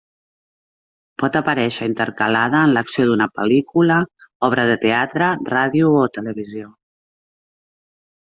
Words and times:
Pot 1.23 1.35
aparèixer 1.39 1.87
intercalada 1.89 2.61
en 2.69 2.73
l’acció 2.77 3.05
d’una 3.09 3.27
pel·lícula, 3.35 3.99
obra 4.49 4.65
de 4.71 4.79
teatre, 4.87 5.29
ràdio 5.53 5.91
o 5.99 6.03
televisió. 6.19 6.73